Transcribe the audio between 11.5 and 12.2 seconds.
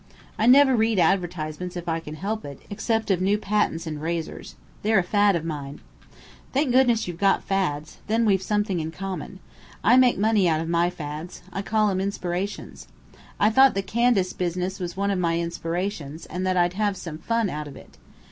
I call 'em